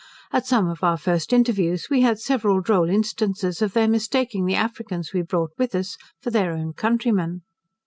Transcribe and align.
At 0.33 0.47
some 0.47 0.67
of 0.67 0.83
our 0.83 0.97
first 0.97 1.31
interviews, 1.31 1.87
we 1.91 2.01
had 2.01 2.19
several 2.19 2.59
droll 2.59 2.89
instances 2.89 3.61
of 3.61 3.73
their 3.73 3.87
mistaking 3.87 4.47
the 4.47 4.55
Africans 4.55 5.13
we 5.13 5.21
brought 5.21 5.51
with 5.59 5.75
us 5.75 5.95
for 6.23 6.31
their 6.31 6.53
own 6.53 6.73
countrymen. 6.73 7.43